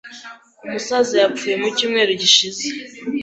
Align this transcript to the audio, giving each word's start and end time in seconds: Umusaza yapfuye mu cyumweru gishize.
Umusaza 0.65 1.13
yapfuye 1.21 1.55
mu 1.61 1.67
cyumweru 1.77 2.11
gishize. 2.21 2.65